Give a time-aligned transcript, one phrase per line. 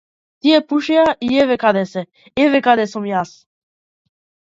[0.41, 2.01] Тие пушеа и еве каде се,
[2.45, 3.31] еве каде сум јас.